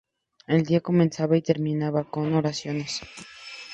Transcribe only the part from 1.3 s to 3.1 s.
y terminaba con oraciones.